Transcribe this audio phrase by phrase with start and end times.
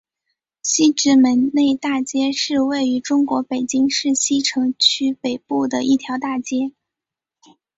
[0.63, 6.71] 西直门内大街是位于中国北京市西城区北部的一条大街。